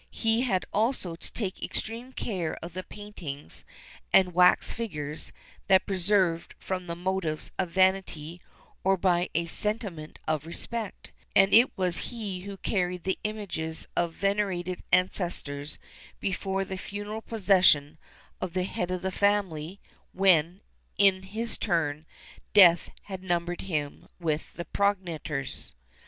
[0.09, 3.63] He had also to take extreme care of the paintings
[4.11, 5.31] and wax figures
[5.67, 8.41] there preserved from motives of vanity
[8.83, 14.13] or by a sentiment of respect; and it was he who carried those images of
[14.15, 15.77] venerated ancestors
[16.19, 17.99] before the funeral procession
[18.41, 19.79] of the head of the family
[20.13, 20.61] when,
[20.97, 22.07] in his turn,
[22.53, 25.75] death had numbered him with his progenitors.